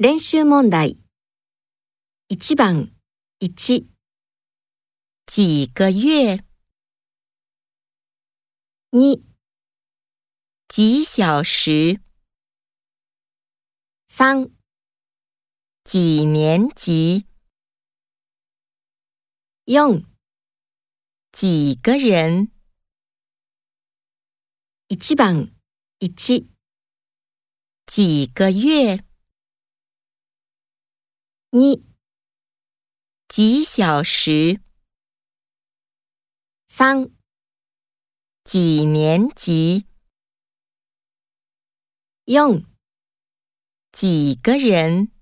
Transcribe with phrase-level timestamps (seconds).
[0.00, 0.98] 練習問題。
[2.28, 2.90] 一、番、
[3.38, 3.86] 一
[5.30, 6.44] 几个月
[8.92, 9.22] ？2、
[10.66, 12.00] 几小时
[14.12, 14.50] ？3、
[15.84, 17.26] 几年级
[19.66, 20.04] ？4、
[21.30, 22.50] 几个人？
[24.88, 25.52] 一、番、
[26.00, 26.08] 一
[27.86, 29.04] 几个月？
[31.56, 31.84] 你
[33.28, 34.60] 几小时？
[36.66, 37.08] 三
[38.42, 39.86] 几年级？
[42.24, 42.64] 用
[43.92, 45.13] 几个人？